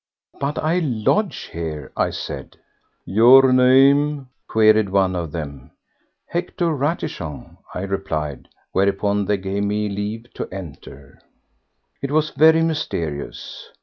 [0.39, 2.57] "But I lodge here," I said.
[3.05, 5.69] "Your name?" queried one of the men.
[6.25, 8.47] "Hector Ratichon," I replied.
[8.71, 11.19] Whereupon they gave me leave to enter.
[12.01, 13.69] It was very mysterious.